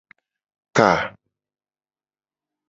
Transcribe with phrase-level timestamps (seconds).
[0.77, 0.89] Ka.